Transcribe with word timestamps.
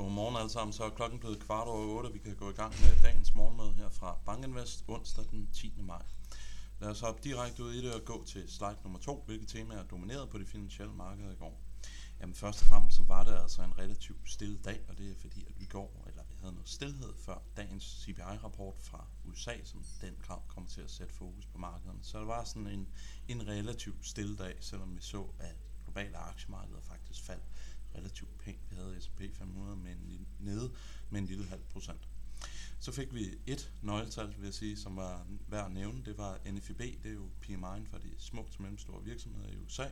Godmorgen 0.00 0.36
alle 0.36 0.50
sammen. 0.50 0.72
Så 0.72 0.84
er 0.84 0.90
klokken 0.90 1.18
blevet 1.18 1.40
kvart 1.40 1.68
over 1.68 1.96
8. 1.98 2.12
Vi 2.12 2.18
kan 2.18 2.36
gå 2.36 2.50
i 2.50 2.52
gang 2.52 2.72
med 2.80 3.02
dagens 3.02 3.34
morgenmøde 3.34 3.72
her 3.72 3.90
fra 3.90 4.18
Bankinvest 4.26 4.84
onsdag 4.88 5.24
den 5.30 5.48
10. 5.52 5.74
maj. 5.82 6.02
Lad 6.78 6.88
os 6.88 7.00
hoppe 7.00 7.20
direkte 7.24 7.64
ud 7.64 7.72
i 7.72 7.84
det 7.84 7.94
og 7.94 8.04
gå 8.04 8.24
til 8.24 8.52
slide 8.52 8.76
nummer 8.82 8.98
2, 8.98 9.22
hvilke 9.26 9.46
temaer 9.46 9.82
dominerede 9.82 10.26
på 10.26 10.38
de 10.38 10.46
finansielle 10.46 10.94
markeder 10.94 11.32
i 11.32 11.34
går. 11.34 11.60
Jamen 12.20 12.34
først 12.34 12.62
og 12.62 12.68
fremmest 12.68 12.96
så 12.96 13.02
var 13.02 13.24
det 13.24 13.42
altså 13.42 13.62
en 13.62 13.78
relativt 13.78 14.30
stille 14.30 14.58
dag, 14.58 14.80
og 14.88 14.98
det 14.98 15.10
er 15.10 15.14
fordi, 15.20 15.44
at 15.48 15.60
vi 15.60 15.64
går, 15.64 16.04
eller 16.06 16.22
vi 16.28 16.34
havde 16.40 16.52
noget 16.52 16.68
stillhed 16.68 17.14
før 17.18 17.38
dagens 17.56 18.04
CPI-rapport 18.04 18.76
fra 18.78 19.06
USA, 19.24 19.54
som 19.64 19.84
den 20.00 20.14
grad 20.22 20.40
kommer 20.48 20.70
til 20.70 20.80
at 20.80 20.90
sætte 20.90 21.14
fokus 21.14 21.46
på 21.46 21.58
markederne. 21.58 21.98
Så 22.02 22.18
det 22.18 22.26
var 22.26 22.44
sådan 22.44 22.66
en, 22.66 22.88
en 23.28 23.48
relativt 23.48 24.06
stille 24.06 24.36
dag, 24.36 24.56
selvom 24.60 24.96
vi 24.96 25.02
så, 25.02 25.26
at 25.38 25.56
globale 25.84 26.16
aktiemarkeder 26.16 26.80
faktisk 26.80 27.22
faldt 27.22 27.44
relativt 27.94 28.38
pænt. 28.38 28.70
Vi 28.70 28.76
havde 28.76 29.00
S&P 29.00 29.20
500 29.34 29.76
med 29.76 29.92
en, 29.92 30.28
nede 30.38 30.72
med 31.10 31.20
en 31.20 31.26
lille 31.26 31.46
halv 31.46 31.62
procent. 31.70 32.08
Så 32.80 32.92
fik 32.92 33.14
vi 33.14 33.38
et 33.46 33.72
nøgletal, 33.82 34.34
vil 34.36 34.44
jeg 34.44 34.54
sige, 34.54 34.76
som 34.76 34.96
var 34.96 35.26
værd 35.48 35.66
at 35.66 35.72
nævne. 35.72 36.04
Det 36.04 36.18
var 36.18 36.38
NFIB, 36.52 36.78
det 36.78 37.06
er 37.06 37.14
jo 37.14 37.28
PMI'en 37.44 37.90
for 37.90 37.98
de 37.98 38.10
små 38.18 38.48
til 38.50 38.62
mellemstore 38.62 39.04
virksomheder 39.04 39.48
i 39.48 39.56
USA. 39.56 39.88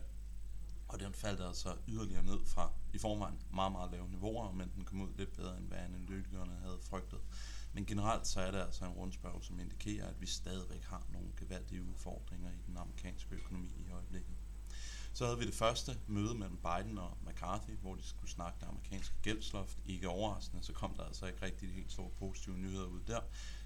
Og 0.89 1.01
den 1.01 1.15
faldt 1.15 1.41
altså 1.41 1.77
yderligere 1.89 2.25
ned 2.25 2.45
fra 2.45 2.73
i 2.93 2.99
forvejen 2.99 3.43
meget, 3.55 3.73
meget 3.73 3.91
lave 3.93 4.09
niveauer, 4.09 4.53
men 4.53 4.73
den 4.77 4.85
kom 4.85 5.01
ud 5.01 5.09
lidt 5.17 5.33
bedre, 5.33 5.59
end 5.59 5.69
hvad 5.69 5.79
analytikerne 5.79 6.53
havde 6.63 6.79
frygtet. 6.83 7.19
Men 7.73 7.87
generelt 7.87 8.27
så 8.27 8.41
er 8.41 8.51
det 8.51 8.59
altså 8.59 8.85
en 8.85 8.93
rundspørg, 8.93 9.45
som 9.45 9.61
indikerer, 9.61 10.09
at 10.09 10.21
vi 10.21 10.27
stadigvæk 10.27 10.85
har 10.85 11.07
nogle 11.13 11.29
gevaldige 11.37 11.83
udfordringer 11.83 12.51
i 12.51 12.63
den 12.67 12.77
amerikanske 12.77 13.35
økonomi 13.35 13.69
i 13.87 13.91
øjeblikket. 13.91 14.35
Så 15.13 15.25
havde 15.25 15.39
vi 15.39 15.47
det 15.47 15.55
første 15.55 15.99
møde 16.07 16.35
mellem 16.35 16.57
Biden 16.57 16.99
og 16.99 17.19
McCarthy, 17.27 17.71
hvor 17.81 17.95
de 17.95 18.03
skulle 18.03 18.31
snakke 18.31 18.59
det 18.61 18.67
amerikanske 18.67 19.15
gældsloft. 19.23 19.79
Ikke 19.87 20.09
overraskende, 20.09 20.63
så 20.63 20.73
kom 20.73 20.95
der 20.97 21.05
altså 21.05 21.27
ikke 21.27 21.43
rigtig 21.43 21.69
de 21.69 21.75
helt 21.75 21.93
store 21.93 22.11
positive 22.19 22.59
nyheder 22.59 22.87
ud 22.87 23.01
der. 23.07 23.21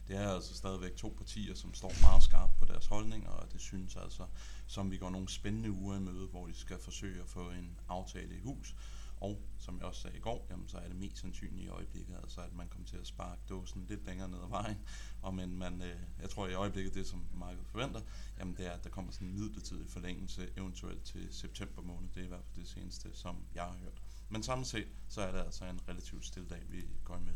Det 0.09 0.17
er 0.17 0.29
altså 0.29 0.55
stadigvæk 0.55 0.97
to 0.97 1.15
partier, 1.19 1.55
som 1.55 1.75
står 1.75 1.93
meget 2.01 2.23
skarpt 2.23 2.59
på 2.59 2.65
deres 2.65 2.87
holdninger, 2.87 3.31
og 3.31 3.53
det 3.53 3.61
synes 3.61 3.97
altså, 3.97 4.27
som 4.67 4.91
vi 4.91 4.97
går 4.97 5.11
nogle 5.11 5.29
spændende 5.29 5.71
uger 5.71 5.97
i 5.97 6.01
møde, 6.01 6.27
hvor 6.27 6.47
de 6.47 6.55
skal 6.55 6.79
forsøge 6.79 7.23
at 7.23 7.29
få 7.29 7.51
en 7.51 7.79
aftale 7.89 8.37
i 8.37 8.41
hus. 8.41 8.75
Og 9.23 9.43
som 9.59 9.79
jeg 9.79 9.85
også 9.85 10.01
sagde 10.01 10.17
i 10.17 10.21
går, 10.21 10.47
jamen, 10.51 10.69
så 10.69 10.79
er 10.79 10.89
det 10.89 10.97
mest 10.97 11.19
sandsynligt 11.19 11.65
i 11.65 11.69
øjeblikket, 11.69 12.17
altså 12.23 12.41
at 12.41 12.53
man 12.53 12.69
kommer 12.69 12.89
til 12.89 12.97
at 12.97 13.07
sparke 13.07 13.41
dåsen 13.49 13.87
lidt 13.89 14.07
længere 14.07 14.29
ned 14.29 14.39
ad 14.39 14.49
vejen. 14.49 14.79
Og 15.23 15.35
men 15.35 15.59
man, 15.59 15.83
øh, 15.83 15.97
jeg 16.21 16.31
tror 16.31 16.49
i 16.49 16.55
øjeblikket, 16.55 16.95
det 16.95 17.07
som 17.07 17.27
markedet 17.35 17.67
forventer, 17.67 18.01
jamen 18.39 18.55
det 18.57 18.67
er, 18.67 18.71
at 18.71 18.85
der 18.85 18.91
kommer 18.91 19.13
sådan 19.13 19.29
en 19.29 19.35
midlertidig 19.35 19.91
forlængelse, 19.91 20.49
eventuelt 20.57 21.03
til 21.05 21.35
september 21.35 21.83
måned. 21.83 22.09
Det 22.15 22.21
er 22.21 22.25
i 22.25 22.29
hvert 22.29 22.45
fald 22.45 22.65
det 22.65 22.69
seneste, 22.69 23.09
som 23.13 23.37
jeg 23.55 23.63
har 23.63 23.77
hørt. 23.83 24.03
Men 24.29 24.43
samlet 24.43 24.67
set, 24.67 24.89
så 25.09 25.21
er 25.21 25.33
det 25.33 25.39
altså 25.39 25.65
en 25.65 25.81
relativt 25.89 26.25
stille 26.27 26.49
dag, 26.49 26.63
vi 26.69 26.85
går 27.05 27.19
med. 27.19 27.35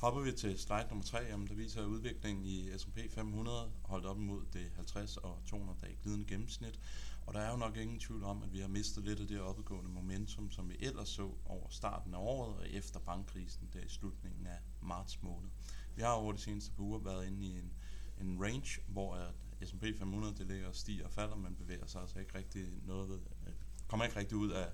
Hopper 0.00 0.20
vi 0.20 0.32
til 0.32 0.58
slide 0.58 0.86
nummer 0.88 1.04
3, 1.04 1.18
jamen 1.18 1.46
der 1.46 1.54
viser 1.54 1.84
udviklingen 1.84 2.44
i 2.44 2.78
S&P 2.78 2.98
500 3.10 3.72
holdt 3.82 4.06
op 4.06 4.18
imod 4.18 4.44
det 4.52 4.70
50 4.74 5.16
og 5.16 5.42
200 5.46 5.78
dag 5.82 5.98
glidende 6.02 6.26
gennemsnit, 6.26 6.80
og 7.26 7.34
der 7.34 7.40
er 7.40 7.50
jo 7.50 7.56
nok 7.56 7.76
ingen 7.76 7.98
tvivl 7.98 8.24
om, 8.24 8.42
at 8.42 8.52
vi 8.52 8.58
har 8.58 8.68
mistet 8.68 9.04
lidt 9.04 9.20
af 9.20 9.26
det 9.26 9.40
opadgående 9.40 9.90
momentum, 9.90 10.50
som 10.50 10.68
vi 10.68 10.76
ellers 10.80 11.08
så 11.08 11.30
over 11.44 11.68
starten 11.70 12.14
af 12.14 12.18
året 12.18 12.56
og 12.56 12.70
efter 12.70 13.00
bankkrisen 13.00 13.68
der 13.72 13.80
i 13.80 13.88
slutningen 13.88 14.46
af 14.46 14.58
marts 14.82 15.22
måned. 15.22 15.50
Vi 15.94 16.02
har 16.02 16.12
over 16.12 16.32
de 16.32 16.38
seneste 16.38 16.72
par 16.72 16.82
uger 16.82 16.98
været 16.98 17.26
inde 17.26 17.46
i 17.46 17.58
en, 17.58 17.72
en 18.20 18.42
range, 18.42 18.80
hvor 18.88 19.32
S&P 19.64 19.84
500 19.98 20.34
det 20.34 20.46
ligger 20.46 20.68
og 20.68 20.74
stiger 20.74 21.04
og 21.04 21.10
falder, 21.10 21.36
men 21.36 21.56
bevæger 21.56 21.86
sig 21.86 22.00
altså 22.00 22.18
ikke 22.18 22.38
rigtig 22.38 22.66
noget 22.82 23.08
ved, 23.08 23.20
øh, 23.46 23.52
kommer 23.88 24.04
ikke 24.04 24.18
rigtig 24.18 24.36
ud 24.36 24.50
af, 24.50 24.68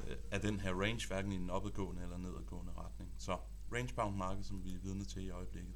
øh, 0.00 0.16
af 0.30 0.40
den 0.40 0.60
her 0.60 0.74
range, 0.74 1.08
hverken 1.08 1.32
i 1.32 1.36
den 1.36 1.50
opadgående 1.50 2.02
eller 2.02 2.18
nedadgående 2.18 2.72
retning. 2.72 3.14
Så 3.18 3.38
range-bound 3.72 4.16
marked, 4.16 4.44
som 4.44 4.64
vi 4.64 4.74
er 4.74 4.78
vidne 4.78 5.04
til 5.04 5.24
i 5.24 5.30
øjeblikket. 5.30 5.74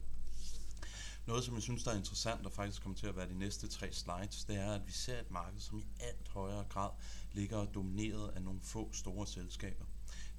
Noget, 1.30 1.44
som 1.44 1.54
jeg 1.54 1.62
synes, 1.62 1.84
der 1.84 1.90
er 1.90 1.96
interessant 1.96 2.46
og 2.46 2.52
faktisk 2.52 2.82
kommer 2.82 2.98
til 2.98 3.06
at 3.06 3.16
være 3.16 3.28
de 3.28 3.38
næste 3.38 3.68
tre 3.68 3.92
slides, 3.92 4.44
det 4.44 4.56
er, 4.56 4.72
at 4.72 4.86
vi 4.86 4.92
ser 4.92 5.20
et 5.20 5.30
marked, 5.30 5.60
som 5.60 5.78
i 5.78 5.86
alt 6.00 6.28
højere 6.28 6.64
grad 6.68 6.90
ligger 7.32 7.64
domineret 7.64 8.28
af 8.28 8.42
nogle 8.42 8.60
få 8.60 8.92
store 8.92 9.26
selskaber. 9.26 9.84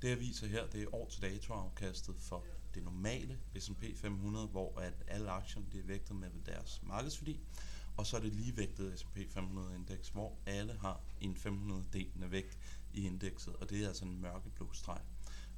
Det 0.01 0.09
jeg 0.09 0.19
viser 0.19 0.47
her, 0.47 0.67
det 0.67 0.83
er 0.83 0.95
år 0.95 1.07
til 1.09 1.21
dato 1.21 1.53
afkastet 1.53 2.15
for 2.19 2.45
det 2.75 2.83
normale 2.83 3.39
S&P 3.59 3.83
500, 3.95 4.47
hvor 4.47 4.79
at 4.79 4.93
alle 5.07 5.31
aktierne 5.31 5.65
er 5.79 5.83
vægtet 5.83 6.15
med 6.15 6.29
deres 6.45 6.81
markedsværdi, 6.83 7.39
og 7.97 8.05
så 8.05 8.17
er 8.17 8.21
det 8.21 8.33
ligevægtede 8.33 8.97
S&P 8.97 9.17
500 9.29 9.75
indeks, 9.75 10.09
hvor 10.09 10.37
alle 10.45 10.77
har 10.81 11.01
en 11.21 11.35
500 11.35 11.85
delende 11.93 12.31
vægt 12.31 12.57
i 12.93 13.05
indekset, 13.05 13.55
og 13.55 13.69
det 13.69 13.83
er 13.83 13.87
altså 13.87 14.05
en 14.05 14.21
mørkeblå 14.21 14.73
streg. 14.73 15.01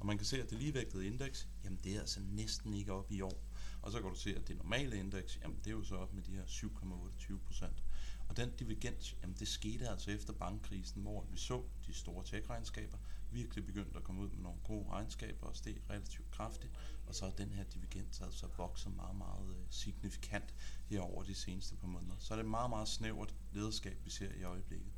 Og 0.00 0.06
man 0.06 0.16
kan 0.18 0.26
se, 0.26 0.42
at 0.42 0.50
det 0.50 0.58
ligevægtede 0.58 1.06
indeks, 1.06 1.48
jamen 1.64 1.78
det 1.84 1.96
er 1.96 2.00
altså 2.00 2.20
næsten 2.20 2.74
ikke 2.74 2.92
op 2.92 3.12
i 3.12 3.20
år. 3.20 3.53
Og 3.84 3.92
så 3.92 4.00
kan 4.00 4.10
du 4.10 4.16
se, 4.16 4.36
at 4.36 4.48
det 4.48 4.56
normale 4.56 4.98
indeks, 4.98 5.38
jamen 5.42 5.58
det 5.58 5.66
er 5.66 5.70
jo 5.70 5.84
så 5.84 5.96
op 5.96 6.12
med 6.12 6.22
de 6.22 6.32
her 6.32 6.44
7,28 6.44 7.38
procent. 7.46 7.84
Og 8.28 8.36
den 8.36 8.50
divergens, 8.58 9.16
jamen 9.22 9.36
det 9.38 9.48
skete 9.48 9.88
altså 9.88 10.10
efter 10.10 10.32
bankkrisen, 10.32 11.02
hvor 11.02 11.26
vi 11.30 11.36
så 11.36 11.62
de 11.86 11.94
store 11.94 12.24
tech-regnskaber 12.24 12.98
virkelig 13.30 13.66
begyndte 13.66 13.96
at 13.96 14.04
komme 14.04 14.22
ud 14.22 14.28
med 14.28 14.42
nogle 14.42 14.58
gode 14.64 14.88
regnskaber 14.90 15.46
og 15.46 15.56
steg 15.56 15.76
relativt 15.90 16.30
kraftigt. 16.30 16.72
Og 17.06 17.14
så 17.14 17.26
er 17.26 17.30
den 17.30 17.48
her 17.50 17.64
divergens 17.64 18.20
altså 18.20 18.46
vokset 18.56 18.96
meget, 18.96 19.16
meget 19.16 19.56
øh, 19.56 19.64
signifikant 19.70 20.54
her 20.86 21.00
over 21.00 21.22
de 21.22 21.34
seneste 21.34 21.76
par 21.76 21.86
måneder. 21.86 22.16
Så 22.18 22.34
er 22.34 22.36
det 22.38 22.46
meget, 22.46 22.70
meget 22.70 22.88
snævert 22.88 23.34
lederskab, 23.52 24.04
vi 24.04 24.10
ser 24.10 24.32
i 24.32 24.42
øjeblikket. 24.42 24.92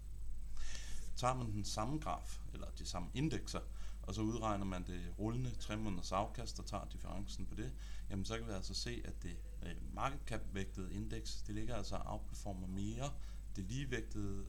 Tager 1.16 1.34
man 1.34 1.52
den 1.52 1.64
samme 1.64 1.98
graf, 1.98 2.40
eller 2.52 2.70
de 2.78 2.86
samme 2.86 3.08
indekser, 3.14 3.60
og 4.06 4.14
så 4.14 4.20
udregner 4.20 4.64
man 4.64 4.86
det 4.86 5.14
rullende 5.18 5.50
3 5.50 5.76
måneders 5.76 6.12
afkast 6.12 6.58
og 6.58 6.66
tager 6.66 6.84
differencen 6.92 7.46
på 7.46 7.54
det, 7.54 7.72
jamen 8.10 8.24
så 8.24 8.38
kan 8.38 8.46
vi 8.46 8.52
altså 8.52 8.74
se, 8.74 9.02
at 9.04 9.22
det 9.22 9.36
øh, 9.62 10.54
vægtede 10.54 10.94
indeks, 10.94 11.42
det 11.46 11.54
ligger 11.54 11.74
altså 11.74 11.96
outperformer 12.04 12.66
mere 12.66 13.10
det 13.56 13.64
ligevægtede 13.64 14.46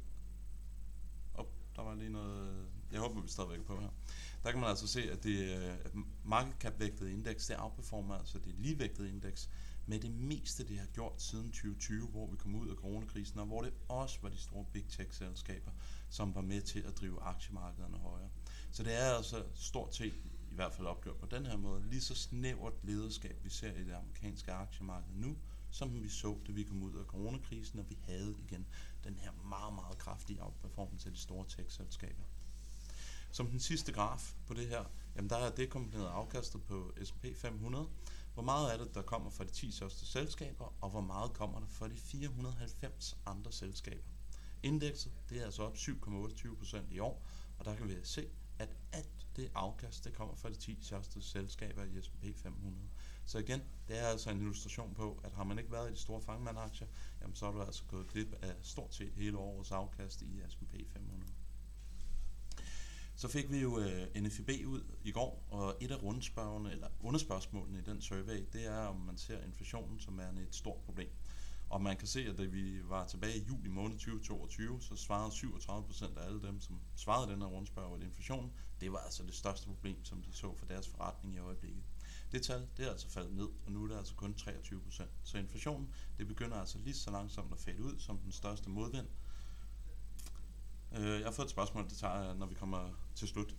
op, 1.34 1.48
der 1.76 1.82
var 1.82 1.96
lige 1.96 2.10
noget, 2.10 2.68
jeg 2.92 3.00
håber 3.00 3.22
vi 3.22 3.28
stadigvæk 3.28 3.66
på 3.66 3.80
her. 3.80 3.90
Der 4.44 4.52
kan 4.52 4.60
man 4.60 4.70
altså 4.70 4.88
se, 4.88 5.12
at 5.12 5.24
det 5.24 5.58
øh, 5.58 6.04
market 6.24 6.56
cap 6.60 6.80
vægtede 6.80 7.14
indeks, 7.14 7.48
det 7.48 7.56
outperformer 7.60 8.16
altså 8.16 8.40
det 8.40 8.56
ligevægtede 8.58 9.10
indeks 9.10 9.50
med 9.86 10.00
det 10.00 10.12
meste, 10.12 10.68
det 10.68 10.80
har 10.80 10.86
gjort 10.86 11.22
siden 11.22 11.52
2020, 11.52 12.08
hvor 12.08 12.28
vi 12.28 12.38
kom 12.38 12.56
ud 12.56 12.70
af 12.70 12.76
coronakrisen, 12.76 13.40
og 13.40 13.46
hvor 13.46 13.62
det 13.62 13.74
også 13.90 14.20
var 14.22 14.30
de 14.30 14.38
store 14.38 14.66
big 14.74 14.88
tech-selskaber, 14.90 15.72
som 16.10 16.36
var 16.36 16.42
med 16.42 16.62
til 16.62 16.80
at 16.80 16.98
drive 16.98 17.22
aktiemarkederne 17.22 17.98
højere. 17.98 18.30
Så 18.72 18.84
det 18.84 18.94
er 18.94 19.16
altså 19.16 19.44
stort 19.54 19.96
set, 19.96 20.14
i 20.52 20.56
hvert 20.56 20.74
fald 20.74 20.88
opgjort 20.88 21.18
på 21.18 21.26
den 21.26 21.46
her 21.46 21.58
måde, 21.58 21.90
lige 21.90 22.02
så 22.02 22.16
snævert 22.16 22.74
lederskab, 22.84 23.44
vi 23.44 23.50
ser 23.50 23.74
i 23.74 23.84
det 23.84 23.94
amerikanske 23.94 24.52
aktiemarked 24.52 25.14
nu, 25.14 25.38
som 25.72 26.04
vi 26.04 26.10
så, 26.10 26.38
da 26.48 26.52
vi 26.52 26.64
kom 26.64 26.84
ud 26.84 26.94
af 26.94 27.06
coronakrisen, 27.06 27.80
og 27.80 27.90
vi 27.90 27.98
havde 28.08 28.36
igen 28.40 28.68
den 29.04 29.18
her 29.18 29.32
meget, 29.32 29.74
meget 29.74 29.98
kraftige 29.98 30.44
outperformance 30.44 31.10
af 31.10 31.14
de 31.14 31.20
store 31.20 31.46
tech-selskaber. 31.48 32.24
Som 33.32 33.48
den 33.48 33.60
sidste 33.60 33.92
graf 33.92 34.34
på 34.48 34.54
det 34.54 34.68
her, 34.68 34.84
jamen 35.16 35.30
der 35.30 35.38
er 35.38 35.56
det 35.56 35.70
kombineret 35.70 36.08
afkastet 36.08 36.64
på 36.64 36.94
S&P 37.04 37.26
500. 37.36 37.88
Hvor 38.34 38.44
meget 38.44 38.74
er 38.74 38.78
det, 38.84 38.96
der 38.96 39.02
kommer 39.02 39.30
fra 39.30 39.44
de 39.44 39.50
10 39.50 39.72
største 39.72 40.06
selskaber, 40.06 40.74
og 40.82 40.90
hvor 40.90 41.02
meget 41.02 41.34
kommer 41.34 41.60
der 41.60 41.68
fra 41.68 41.88
de 41.88 41.98
490 41.98 43.18
andre 43.26 43.52
selskaber. 43.52 44.08
Indekset 44.64 45.12
det 45.30 45.42
er 45.42 45.46
altså 45.46 45.64
op 45.64 45.76
7,28% 45.76 46.78
i 46.92 47.00
år, 47.00 47.28
og 47.58 47.66
der 47.66 47.76
kan 47.76 47.88
vi 47.88 47.96
se, 48.04 48.28
at 48.60 48.70
alt 48.92 49.28
det 49.36 49.52
afkast, 49.56 50.06
det 50.06 50.14
kommer 50.14 50.36
fra 50.36 50.50
de 50.50 50.56
10 50.56 50.78
største 50.82 51.22
selskaber 51.22 51.84
i 51.84 52.02
S&P 52.02 52.26
500. 52.36 52.76
Så 53.26 53.38
igen, 53.38 53.62
det 53.88 54.00
er 54.00 54.08
altså 54.08 54.30
en 54.30 54.38
illustration 54.40 54.94
på, 54.94 55.20
at 55.24 55.32
har 55.32 55.44
man 55.44 55.60
ikke 55.60 55.72
været 55.72 55.90
i 55.90 55.94
de 55.94 56.00
store 56.00 56.22
fangmandaktier, 56.22 56.88
jamen 57.22 57.36
så 57.36 57.46
er 57.46 57.52
du 57.52 57.62
altså 57.62 57.84
gået 57.88 58.08
glip 58.08 58.36
af 58.42 58.56
stort 58.62 58.96
set 58.96 59.14
hele 59.16 59.38
årets 59.38 59.72
afkast 59.72 60.22
i 60.22 60.42
S&P 60.50 60.74
500. 60.94 61.32
Så 63.16 63.28
fik 63.28 63.52
vi 63.52 63.60
jo 63.60 63.80
øh, 63.80 64.22
NFIB 64.22 64.68
ud 64.68 64.84
i 65.04 65.12
går, 65.12 65.46
og 65.50 65.78
et 65.82 65.92
af 65.92 66.04
rundspørgene, 66.04 66.72
eller 66.72 66.88
underspørgsmålene 67.00 67.80
i 67.80 67.82
den 67.82 68.02
survey, 68.02 68.46
det 68.54 68.66
er, 68.66 68.80
om 68.80 68.96
man 68.96 69.18
ser 69.18 69.44
inflationen 69.44 70.00
som 70.00 70.20
er 70.20 70.30
et 70.30 70.56
stort 70.56 70.82
problem. 70.86 71.10
Og 71.70 71.82
man 71.82 71.98
kan 71.98 72.08
se, 72.08 72.20
at 72.20 72.38
da 72.38 72.44
vi 72.44 72.90
var 72.90 73.08
tilbage 73.08 73.38
i 73.38 73.46
juli 73.48 73.70
måned 73.70 73.98
2022, 73.98 74.82
så 74.82 74.96
svarede 74.96 75.32
37% 75.32 76.20
af 76.20 76.26
alle 76.26 76.42
dem, 76.42 76.62
som 76.62 76.80
svarede 76.96 77.32
den 77.32 77.42
her 77.42 77.48
rundspørg, 77.48 77.96
at 77.96 78.04
inflationen, 78.04 78.54
det 78.82 78.92
var 78.92 78.98
altså 78.98 79.24
det 79.24 79.36
største 79.36 79.68
problem, 79.68 80.06
som 80.06 80.22
de 80.22 80.34
så 80.34 80.56
for 80.56 80.66
deres 80.66 80.88
forretning 80.88 81.36
i 81.36 81.40
øjeblikket. 81.40 81.84
Det 82.32 82.42
tal, 82.42 82.68
det 82.78 82.86
er 82.86 82.92
altså 82.92 83.10
faldet 83.10 83.34
ned, 83.34 83.48
og 83.66 83.72
nu 83.72 83.84
er 83.84 83.88
det 83.88 83.98
altså 83.98 84.16
kun 84.16 84.36
23%. 84.40 85.04
Så 85.24 85.38
inflationen, 85.38 85.94
det 86.18 86.28
begynder 86.28 86.58
altså 86.58 86.78
lige 86.78 86.94
så 86.94 87.12
langsomt 87.12 87.54
at 87.54 87.60
fade 87.60 87.84
ud 87.84 88.00
som 88.00 88.18
den 88.18 88.32
største 88.32 88.70
modvind. 88.70 89.08
Øh, 90.92 91.20
jeg 91.20 91.26
har 91.26 91.32
fået 91.32 91.46
et 91.46 91.52
spørgsmål, 91.52 91.90
det 91.90 91.98
tager 91.98 92.24
jeg, 92.24 92.36
når 92.36 92.46
vi 92.46 92.56
kommer 92.56 92.90
til 93.16 93.28
slut. 93.28 93.56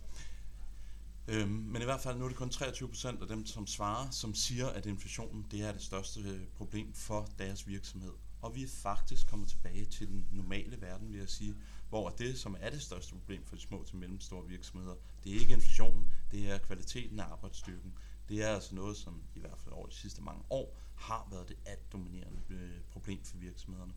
Øhm, 1.31 1.49
men 1.49 1.81
i 1.81 1.85
hvert 1.85 2.01
fald 2.01 2.17
nu 2.17 2.23
er 2.23 2.27
det 2.27 2.37
kun 2.37 2.49
23% 2.49 3.21
af 3.21 3.27
dem, 3.27 3.45
som 3.45 3.67
svarer, 3.67 4.09
som 4.09 4.35
siger, 4.35 4.67
at 4.67 4.85
inflationen 4.85 5.45
det 5.51 5.61
er 5.61 5.71
det 5.71 5.81
største 5.81 6.19
øh, 6.19 6.47
problem 6.57 6.93
for 6.93 7.27
deres 7.37 7.67
virksomhed. 7.67 8.13
og 8.41 8.55
vi 8.55 8.63
er 8.63 8.67
faktisk 8.67 9.27
kommet 9.27 9.49
tilbage 9.49 9.85
til 9.85 10.07
den 10.07 10.27
normale 10.31 10.81
verden, 10.81 11.11
vil 11.11 11.19
jeg 11.19 11.29
sige, 11.29 11.55
hvor 11.89 12.09
det, 12.09 12.39
som 12.39 12.55
er 12.59 12.69
det 12.69 12.81
største 12.81 13.13
problem 13.13 13.45
for 13.45 13.55
de 13.55 13.61
små 13.61 13.83
til 13.83 13.97
mellemstore 13.97 14.47
virksomheder, 14.47 14.95
det 15.23 15.35
er 15.35 15.39
ikke 15.39 15.53
inflationen, 15.53 16.13
det 16.31 16.51
er 16.51 16.57
kvaliteten 16.57 17.19
af 17.19 17.23
arbejdsstyrken. 17.23 17.93
Det 18.29 18.43
er 18.43 18.47
altså 18.47 18.75
noget, 18.75 18.97
som 18.97 19.23
i 19.35 19.39
hvert 19.39 19.59
fald 19.59 19.73
over 19.73 19.87
de 19.87 19.95
sidste 19.95 20.21
mange 20.21 20.43
år 20.49 20.77
har 20.95 21.27
været 21.31 21.49
det 21.49 21.57
alt 21.65 21.91
dominerende 21.91 22.41
øh, 22.49 22.81
problem 22.91 23.23
for 23.23 23.37
virksomhederne. 23.37 23.93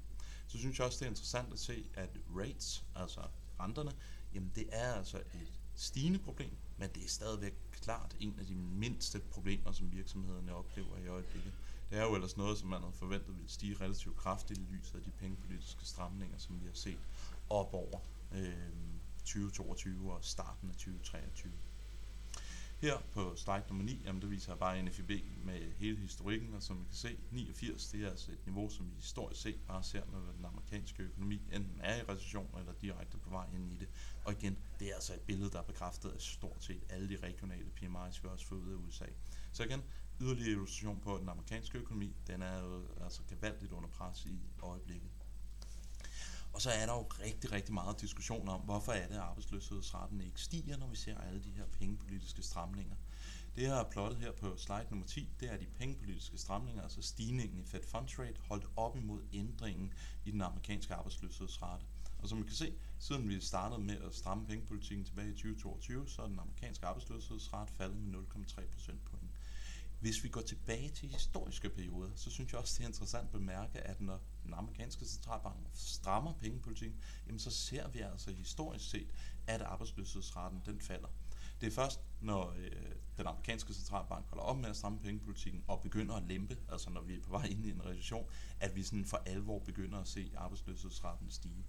Så 0.46 0.58
synes 0.58 0.79
jeg 0.79 0.87
også, 0.87 0.99
det 0.99 1.06
er 1.06 1.11
interessant 1.11 1.52
at 1.52 1.58
se, 1.58 1.84
at 1.94 2.11
rates, 2.37 2.84
altså 2.94 3.20
renterne, 3.61 3.93
jamen 4.34 4.52
det 4.55 4.69
er 4.73 4.93
altså 4.94 5.19
et 5.19 5.62
stigende 5.74 6.19
problem, 6.19 6.56
men 6.76 6.90
det 6.94 7.04
er 7.04 7.08
stadigvæk 7.08 7.54
klart 7.70 8.16
en 8.20 8.38
af 8.38 8.46
de 8.46 8.54
mindste 8.54 9.20
problemer, 9.20 9.72
som 9.72 9.92
virksomhederne 9.92 10.54
oplever 10.54 10.98
i 10.98 11.06
øjeblikket. 11.06 11.52
Det 11.90 11.98
er 11.98 12.02
jo 12.02 12.14
ellers 12.14 12.36
noget, 12.36 12.58
som 12.58 12.69
man 12.69 12.80
havde 12.80 12.92
forventet 12.92 13.36
ville 13.36 13.50
stige 13.50 13.76
relativt 13.80 14.16
kraftigt 14.16 14.58
i 14.58 14.62
lyset 14.62 14.94
af 14.94 15.02
de 15.02 15.10
pengepolitiske 15.10 15.84
stramninger, 15.84 16.38
som 16.38 16.60
vi 16.60 16.66
har 16.66 16.74
set 16.74 16.98
op 17.50 17.74
over 17.74 18.00
øh, 18.32 18.54
2022 19.19 20.12
og 20.12 20.24
starten 20.24 20.69
af 20.69 20.74
2023. 20.74 21.52
Her 22.82 22.99
på 23.12 23.37
slide 23.37 23.64
nummer 23.69 23.84
9, 23.84 24.02
jamen 24.05 24.23
der 24.23 24.29
viser 24.29 24.52
jeg 24.52 24.58
bare 24.58 24.82
NFIB 24.82 25.11
med 25.44 25.73
hele 25.73 25.96
historikken, 25.96 26.55
og 26.55 26.62
som 26.62 26.81
vi 26.81 26.84
kan 26.84 26.94
se, 26.94 27.19
89, 27.31 27.87
det 27.87 28.05
er 28.05 28.11
altså 28.11 28.32
et 28.32 28.46
niveau, 28.46 28.69
som 28.69 28.90
vi 28.90 28.94
historisk 28.94 29.40
set 29.40 29.61
bare 29.69 29.82
ser, 29.82 30.02
når 30.12 30.32
den 30.37 30.44
amerikanske 30.44 31.02
økonomi 31.02 31.43
enten 31.52 31.81
er 31.81 31.96
i 31.96 32.02
recession 32.02 32.55
eller 32.58 32.73
direkte 32.73 33.19
på 33.19 33.31
vej 33.31 33.46
ind 33.55 33.73
i 33.73 33.76
det. 33.76 33.88
Og 34.25 34.32
igen, 34.32 34.58
det 34.81 34.90
er 34.90 34.94
altså 34.94 35.14
et 35.14 35.20
billede, 35.20 35.50
der 35.50 35.58
er 35.58 35.62
bekræftet 35.62 36.11
af 36.11 36.20
stort 36.20 36.64
set 36.64 36.82
alle 36.88 37.08
de 37.08 37.17
regionale 37.17 37.70
PMI's, 37.81 38.23
vi 38.23 38.29
også 38.29 38.46
får 38.46 38.56
ud 38.56 38.73
af 38.73 38.76
USA. 38.76 39.06
Så 39.52 39.64
igen, 39.64 39.82
yderligere 40.20 40.50
illustration 40.50 41.00
på, 41.00 41.14
at 41.14 41.20
den 41.20 41.29
amerikanske 41.29 41.79
økonomi, 41.79 42.17
den 42.26 42.43
er 42.43 42.58
jo 42.62 42.87
altså 43.00 43.23
gevaldigt 43.29 43.73
under 43.73 43.88
pres 43.88 44.26
i 44.26 44.40
øjeblikket. 44.62 45.11
Og 46.52 46.62
så 46.62 46.70
er 46.70 46.87
der 46.87 46.93
jo 46.93 47.02
rigtig, 47.02 47.52
rigtig 47.52 47.75
meget 47.75 48.00
diskussion 48.00 48.49
om, 48.49 48.60
hvorfor 48.60 48.93
er 48.93 49.06
det, 49.06 49.14
at 49.14 49.20
arbejdsløshedsraten 49.20 50.20
ikke 50.20 50.40
stiger, 50.40 50.76
når 50.76 50.87
vi 50.87 50.96
ser 50.96 51.19
alle 51.19 51.43
de 51.44 51.50
her 51.50 51.66
pengepolitiske 51.66 52.43
stramninger. 52.43 52.96
Det 53.56 53.62
jeg 53.62 53.75
har 53.75 53.88
plottet 53.90 54.19
her 54.19 54.32
på 54.32 54.56
slide 54.56 54.87
nummer 54.90 55.06
10, 55.06 55.28
det 55.40 55.52
er 55.52 55.56
de 55.56 55.66
pengepolitiske 55.78 56.38
stramninger, 56.38 56.82
altså 56.82 57.02
stigningen 57.02 57.58
i 57.58 57.64
Fed 57.64 57.82
Funds 57.88 58.19
Rate, 58.19 58.40
holdt 58.40 58.66
op 58.76 58.96
imod 58.96 59.22
ændringen 59.32 59.93
i 60.25 60.31
den 60.31 60.43
amerikanske 60.43 60.94
arbejdsløshedsrate. 60.94 61.84
Og 62.19 62.28
som 62.28 62.38
vi 62.38 62.44
kan 62.44 62.56
se, 62.56 62.75
siden 62.98 63.28
vi 63.28 63.40
startede 63.40 63.81
med 63.81 64.00
at 64.00 64.14
stramme 64.14 64.46
pengepolitikken 64.46 65.05
tilbage 65.05 65.28
i 65.28 65.34
2022, 65.34 66.08
så 66.08 66.22
er 66.22 66.26
den 66.26 66.38
amerikanske 66.38 66.87
arbejdsløshedsrate 66.87 67.72
faldet 67.72 67.96
med 67.96 68.19
0,3 68.19 68.66
procentpoint. 68.75 69.21
Hvis 70.02 70.25
vi 70.25 70.28
går 70.28 70.40
tilbage 70.40 70.90
til 70.90 71.08
historiske 71.08 71.70
perioder, 71.70 72.10
så 72.14 72.31
synes 72.31 72.52
jeg 72.52 72.60
også, 72.60 72.75
det 72.78 72.84
er 72.84 72.88
interessant 72.88 73.25
at 73.25 73.32
bemærke, 73.32 73.81
at 73.81 74.00
når 74.00 74.20
den 74.44 74.54
amerikanske 74.54 75.04
centralbank 75.04 75.56
strammer 75.75 76.32
pengepolitikken, 76.32 77.00
jamen 77.26 77.38
så 77.38 77.50
ser 77.50 77.88
vi 77.88 78.00
altså 78.00 78.31
historisk 78.31 78.90
set, 78.90 79.08
at 79.46 79.60
arbejdsløshedsraten 79.62 80.62
den 80.66 80.81
falder. 80.81 81.08
Det 81.62 81.69
er 81.69 81.75
først, 81.75 82.00
når 82.20 82.55
øh, 82.59 82.70
den 83.17 83.26
amerikanske 83.26 83.75
centralbank 83.75 84.26
holder 84.29 84.44
op 84.44 84.59
med 84.59 84.70
at 84.70 84.76
stramme 84.76 84.99
pengepolitikken 84.99 85.64
og 85.69 85.81
begynder 85.82 86.14
at 86.14 86.23
lempe, 86.23 86.56
altså 86.69 86.91
når 86.91 87.00
vi 87.00 87.14
er 87.14 87.20
på 87.20 87.31
vej 87.31 87.44
ind 87.44 87.67
i 87.67 87.70
en 87.70 87.85
recession, 87.85 88.26
at 88.61 88.76
vi 88.76 88.82
sådan 88.82 89.05
for 89.05 89.23
alvor 89.26 89.59
begynder 89.59 89.99
at 89.99 90.09
se 90.09 90.32
arbejdsløshedsraten 90.37 91.31
stige. 91.31 91.67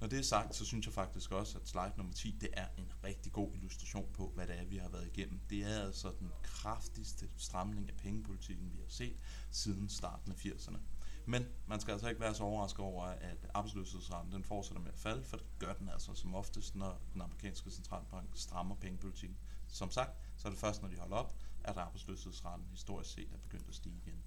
Når 0.00 0.08
det 0.08 0.18
er 0.18 0.22
sagt, 0.22 0.54
så 0.54 0.64
synes 0.64 0.86
jeg 0.86 0.94
faktisk 0.94 1.32
også, 1.32 1.58
at 1.58 1.68
slide 1.68 1.92
nummer 1.96 2.12
10, 2.12 2.36
det 2.40 2.48
er 2.52 2.66
en 2.78 2.92
rigtig 3.04 3.32
god 3.32 3.54
illustration 3.54 4.12
på, 4.12 4.32
hvad 4.34 4.46
det 4.46 4.58
er, 4.58 4.64
vi 4.64 4.76
har 4.76 4.88
været 4.88 5.06
igennem. 5.06 5.40
Det 5.50 5.62
er 5.62 5.84
altså 5.84 6.12
den 6.20 6.30
kraftigste 6.42 7.28
stramning 7.36 7.88
af 7.88 7.96
pengepolitikken, 7.96 8.72
vi 8.72 8.76
har 8.76 8.88
set 8.88 9.16
siden 9.50 9.88
starten 9.88 10.32
af 10.32 10.46
80'erne. 10.46 10.78
Men 11.26 11.46
man 11.66 11.80
skal 11.80 11.92
altså 11.92 12.08
ikke 12.08 12.20
være 12.20 12.34
så 12.34 12.42
overrasket 12.42 12.80
over, 12.80 13.04
at 13.04 13.46
arbejdsløshedsraten 13.54 14.32
den 14.32 14.44
fortsætter 14.44 14.82
med 14.82 14.92
at 14.92 14.98
falde, 14.98 15.24
for 15.24 15.36
det 15.36 15.46
gør 15.58 15.72
den 15.72 15.88
altså 15.88 16.14
som 16.14 16.34
oftest, 16.34 16.76
når 16.76 17.00
den 17.12 17.22
amerikanske 17.22 17.70
centralbank 17.70 18.28
strammer 18.34 18.74
pengepolitikken. 18.74 19.38
Som 19.68 19.90
sagt, 19.90 20.10
så 20.36 20.48
er 20.48 20.52
det 20.52 20.60
først, 20.60 20.82
når 20.82 20.88
de 20.88 20.96
holder 20.96 21.16
op, 21.16 21.34
at 21.64 21.76
arbejdsløshedsraten 21.76 22.66
historisk 22.70 23.10
set 23.10 23.28
er 23.32 23.38
begyndt 23.38 23.68
at 23.68 23.74
stige 23.74 23.96
igen. 24.06 24.22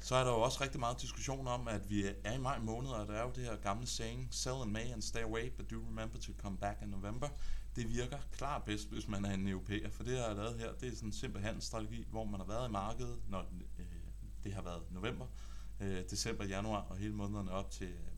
Så 0.00 0.14
er 0.14 0.24
der 0.24 0.30
jo 0.30 0.40
også 0.40 0.60
rigtig 0.60 0.80
meget 0.80 1.00
diskussion 1.00 1.46
om, 1.46 1.68
at 1.68 1.90
vi 1.90 2.04
er 2.24 2.32
i 2.32 2.38
maj 2.38 2.58
måned, 2.58 2.90
og 2.90 3.06
der 3.06 3.14
er 3.14 3.22
jo 3.22 3.32
det 3.34 3.44
her 3.44 3.56
gamle 3.56 3.86
saying, 3.86 4.28
sell 4.30 4.56
in 4.64 4.72
May 4.72 4.92
and 4.92 5.02
stay 5.02 5.22
away, 5.22 5.50
but 5.56 5.70
do 5.70 5.76
remember 5.76 6.18
to 6.18 6.32
come 6.38 6.58
back 6.58 6.82
in 6.82 6.88
November. 6.88 7.28
Det 7.76 7.88
virker 7.88 8.18
klart 8.32 8.64
bedst, 8.64 8.88
hvis 8.88 9.08
man 9.08 9.24
er 9.24 9.34
en 9.34 9.48
europæer, 9.48 9.90
for 9.90 10.02
det, 10.04 10.16
jeg 10.16 10.24
har 10.24 10.34
lavet 10.34 10.58
her, 10.58 10.72
det 10.72 10.88
er 10.88 10.94
sådan 10.94 11.08
en 11.08 11.12
simpel 11.12 11.42
handelsstrategi, 11.42 12.06
hvor 12.10 12.24
man 12.24 12.40
har 12.40 12.46
været 12.46 12.68
i 12.68 12.72
markedet, 12.72 13.20
når 13.28 13.42
den 13.42 13.62
det 14.48 14.54
har 14.54 14.62
været 14.62 14.82
november, 14.90 15.26
øh, 15.80 16.04
december, 16.10 16.44
januar 16.44 16.80
og 16.80 16.96
hele 16.96 17.14
månederne 17.14 17.50
op 17.50 17.70
til, 17.70 17.88
øh, 17.88 18.12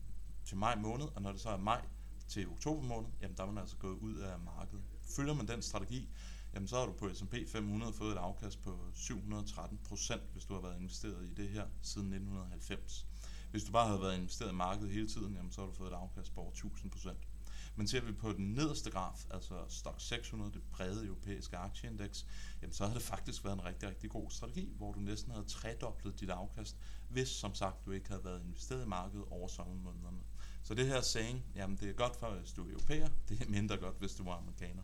til 0.45 0.57
maj 0.57 0.75
måned, 0.75 1.05
og 1.15 1.21
når 1.21 1.31
det 1.31 1.41
så 1.41 1.49
er 1.49 1.57
maj 1.57 1.81
til 2.27 2.47
oktober 2.47 2.81
måned, 2.81 3.09
jamen 3.21 3.37
der 3.37 3.43
er 3.43 3.47
man 3.47 3.57
altså 3.57 3.77
gået 3.77 3.97
ud 3.97 4.15
af 4.15 4.39
markedet. 4.39 4.83
Følger 5.15 5.33
man 5.33 5.47
den 5.47 5.61
strategi, 5.61 6.09
jamen 6.53 6.67
så 6.67 6.79
har 6.79 6.85
du 6.85 6.91
på 6.91 7.13
S&P 7.13 7.35
500 7.47 7.93
fået 7.93 8.11
et 8.11 8.17
afkast 8.17 8.61
på 8.61 8.79
713 8.93 9.79
procent, 9.83 10.21
hvis 10.33 10.45
du 10.45 10.53
har 10.53 10.61
været 10.61 10.79
investeret 10.79 11.25
i 11.25 11.33
det 11.33 11.49
her 11.49 11.65
siden 11.81 12.07
1990. 12.07 13.07
Hvis 13.51 13.63
du 13.63 13.71
bare 13.71 13.87
havde 13.87 14.01
været 14.01 14.17
investeret 14.17 14.51
i 14.51 14.55
markedet 14.55 14.91
hele 14.91 15.07
tiden, 15.07 15.35
jamen 15.35 15.51
så 15.51 15.61
har 15.61 15.67
du 15.67 15.73
fået 15.73 15.91
et 15.91 15.95
afkast 15.95 16.33
på 16.33 16.41
over 16.41 16.51
1000 16.51 16.91
procent. 16.91 17.27
Men 17.75 17.87
ser 17.87 18.01
vi 18.01 18.11
på 18.11 18.31
den 18.31 18.53
nederste 18.53 18.91
graf, 18.91 19.25
altså 19.29 19.55
Stock 19.67 20.01
600, 20.01 20.51
det 20.51 20.61
brede 20.71 21.05
europæiske 21.05 21.57
aktieindeks, 21.57 22.25
jamen 22.61 22.73
så 22.73 22.87
har 22.87 22.93
det 22.93 23.03
faktisk 23.03 23.43
været 23.43 23.53
en 23.53 23.65
rigtig, 23.65 23.89
rigtig 23.89 24.09
god 24.09 24.29
strategi, 24.29 24.73
hvor 24.77 24.93
du 24.93 24.99
næsten 24.99 25.31
havde 25.31 25.45
tredoblet 25.45 26.19
dit 26.19 26.29
afkast, 26.29 26.77
hvis 27.09 27.29
som 27.29 27.55
sagt 27.55 27.85
du 27.85 27.91
ikke 27.91 28.09
havde 28.09 28.23
været 28.23 28.43
investeret 28.43 28.85
i 28.85 28.87
markedet 28.87 29.25
over 29.29 29.47
sommermånederne. 29.47 30.19
Så 30.63 30.73
det 30.73 30.87
her 30.87 31.01
saying, 31.01 31.43
jamen 31.55 31.77
det 31.77 31.89
er 31.89 31.93
godt 31.93 32.15
for, 32.15 32.29
hvis 32.29 32.51
du 32.51 32.67
er 32.67 32.71
europæer, 32.71 33.09
det 33.29 33.41
er 33.41 33.49
mindre 33.49 33.77
godt, 33.77 33.99
hvis 33.99 34.13
du 34.13 34.23
er 34.23 34.33
amerikaner. 34.33 34.83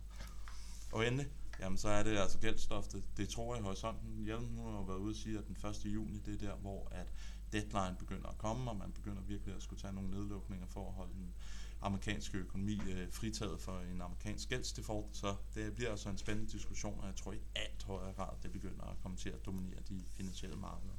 Og 0.92 1.06
endelig, 1.06 1.28
jamen 1.60 1.78
så 1.78 1.88
er 1.88 2.02
det 2.02 2.18
altså 2.18 2.38
gældstoftet. 2.38 3.04
Det 3.16 3.28
tror 3.28 3.54
jeg 3.54 3.60
i 3.60 3.64
horisonten. 3.64 4.24
Hjelm 4.24 4.44
nu 4.44 4.62
har 4.62 4.82
været 4.82 4.98
ude 4.98 5.12
og 5.12 5.16
sige, 5.16 5.38
at 5.38 5.46
den 5.46 5.56
1. 5.70 5.84
juni, 5.84 6.18
det 6.18 6.34
er 6.34 6.46
der, 6.48 6.56
hvor 6.56 6.88
at 6.90 7.12
deadline 7.52 7.96
begynder 7.98 8.28
at 8.28 8.38
komme, 8.38 8.70
og 8.70 8.76
man 8.76 8.92
begynder 8.92 9.22
virkelig 9.22 9.54
at 9.54 9.62
skulle 9.62 9.82
tage 9.82 9.92
nogle 9.92 10.10
nedlukninger 10.10 10.66
for 10.66 10.88
at 10.88 10.94
holde 10.94 11.12
den 11.12 11.34
amerikanske 11.80 12.38
økonomi 12.38 12.80
øh, 12.90 13.12
fritaget 13.12 13.60
for 13.60 13.80
en 13.80 14.00
amerikansk 14.02 14.48
gældsdefault. 14.48 15.16
Så 15.16 15.36
det 15.54 15.74
bliver 15.74 15.90
altså 15.90 16.08
en 16.08 16.18
spændende 16.18 16.50
diskussion, 16.52 17.00
og 17.00 17.06
jeg 17.06 17.16
tror 17.16 17.32
i 17.32 17.40
alt 17.54 17.82
højere 17.82 18.12
grad, 18.12 18.36
det 18.42 18.52
begynder 18.52 18.84
at 18.84 18.96
komme 19.02 19.16
til 19.16 19.30
at 19.30 19.46
dominere 19.46 19.80
de 19.88 20.02
finansielle 20.12 20.56
markeder. 20.56 20.94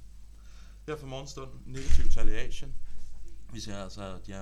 Her 0.87 0.97
for 0.97 1.07
morgenstunden, 1.07 1.61
negativ 1.65 2.09
tal 2.11 2.27
i 2.27 2.31
Asien. 2.31 2.75
Vi 3.53 3.59
ser 3.59 3.77
altså, 3.83 4.15
at 4.15 4.27
de 4.27 4.33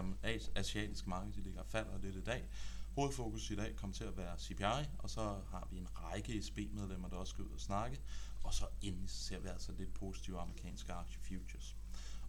asiatiske 0.55 1.09
markeder 1.09 1.33
de 1.33 1.41
ligger 1.41 1.59
og 1.59 1.67
falder 1.67 1.97
lidt 2.01 2.15
i 2.15 2.23
dag. 2.23 2.49
Hovedfokus 2.97 3.51
i 3.51 3.55
dag 3.55 3.75
kommer 3.75 3.93
til 3.93 4.03
at 4.03 4.17
være 4.17 4.39
CPI, 4.39 4.89
og 4.99 5.09
så 5.09 5.21
har 5.21 5.67
vi 5.71 5.77
en 5.77 5.87
række 5.95 6.41
SB-medlemmer, 6.41 7.09
der 7.09 7.15
også 7.15 7.31
skal 7.31 7.43
ud 7.43 7.49
og 7.49 7.59
snakke. 7.59 7.99
Og 8.43 8.53
så 8.53 8.65
endelig 8.81 9.09
ser 9.09 9.39
vi 9.39 9.47
altså 9.47 9.71
lidt 9.71 9.93
positive 9.93 10.39
amerikanske 10.39 10.93
aktie 10.93 11.19
futures. 11.19 11.75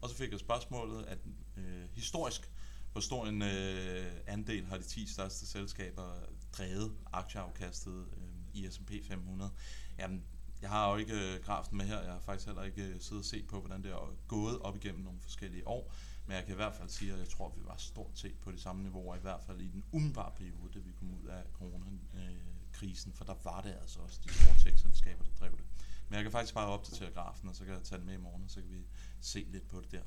Og 0.00 0.08
så 0.08 0.16
fik 0.16 0.30
jeg 0.32 0.40
spørgsmålet, 0.40 1.04
at 1.04 1.18
øh, 1.56 1.88
historisk, 1.92 2.52
hvor 2.92 3.00
stor 3.00 3.26
en 3.26 3.42
øh, 3.42 4.12
andel 4.26 4.66
har 4.66 4.76
de 4.76 4.82
10 4.82 5.06
største 5.06 5.46
selskaber 5.46 6.12
drevet 6.52 6.96
aktieafkastet 7.12 8.06
øh, 8.16 8.54
i 8.54 8.70
S&P 8.70 8.92
500? 9.08 9.50
Jamen, 9.98 10.24
jeg 10.62 10.70
har 10.70 10.90
jo 10.90 10.96
ikke 10.96 11.34
øh, 11.34 11.44
grafen 11.44 11.76
med 11.76 11.86
her, 11.86 12.00
jeg 12.00 12.12
har 12.12 12.20
faktisk 12.20 12.46
heller 12.46 12.62
ikke 12.62 12.82
øh, 12.82 13.00
siddet 13.00 13.22
og 13.22 13.24
set 13.24 13.46
på, 13.46 13.60
hvordan 13.60 13.82
det 13.82 13.90
er 13.90 14.16
gået 14.28 14.58
op 14.58 14.76
igennem 14.76 15.04
nogle 15.04 15.20
forskellige 15.20 15.68
år. 15.68 15.94
Men 16.28 16.36
jeg 16.36 16.44
kan 16.44 16.54
i 16.54 16.56
hvert 16.56 16.74
fald 16.74 16.88
sige, 16.88 17.12
at 17.12 17.18
jeg 17.18 17.28
tror, 17.28 17.48
at 17.48 17.56
vi 17.56 17.64
var 17.64 17.76
stort 17.76 18.18
set 18.18 18.38
på 18.38 18.52
de 18.52 18.60
samme 18.60 18.82
niveauer, 18.82 19.16
i 19.16 19.20
hvert 19.20 19.42
fald 19.46 19.60
i 19.60 19.68
den 19.68 19.84
umiddelbare 19.92 20.32
periode, 20.36 20.72
da 20.74 20.78
vi 20.78 20.92
kom 20.92 21.10
ud 21.10 21.24
af 21.26 21.44
coronakrisen, 21.52 23.12
for 23.12 23.24
der 23.24 23.34
var 23.44 23.60
det 23.60 23.76
altså 23.80 24.00
også 24.00 24.20
de 24.24 24.34
store 24.34 24.54
tech-selskaber, 24.58 25.24
der 25.24 25.30
drev 25.40 25.50
det. 25.50 25.64
Men 26.08 26.14
jeg 26.14 26.22
kan 26.22 26.32
faktisk 26.32 26.54
bare 26.54 26.66
opdatere 26.66 27.10
grafen, 27.10 27.48
og 27.48 27.54
så 27.54 27.64
kan 27.64 27.74
jeg 27.74 27.82
tage 27.82 27.98
den 27.98 28.06
med 28.06 28.14
i 28.14 28.20
morgen, 28.20 28.44
og 28.44 28.50
så 28.50 28.60
kan 28.60 28.70
vi 28.70 28.86
se 29.20 29.46
lidt 29.50 29.68
på 29.68 29.80
det 29.80 29.92
der. 29.92 30.02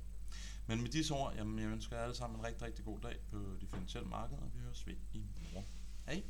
Men 0.68 0.82
med 0.82 0.90
disse 0.90 1.14
ord, 1.14 1.34
jamen, 1.36 1.60
jeg 1.60 1.68
ønsker 1.68 1.96
jer 1.96 2.04
alle 2.04 2.16
sammen 2.16 2.40
en 2.40 2.46
rigtig, 2.46 2.62
rigtig 2.62 2.86
god 2.86 3.00
dag 3.00 3.20
på 3.32 3.58
de 3.62 3.68
finansielle 3.68 4.10
markeder, 4.10 4.42
og 4.42 4.54
vi 4.54 4.60
høres 4.60 4.88
ved 4.88 4.96
i 5.14 5.26
morgen. 5.54 5.68
Hej! 6.06 6.24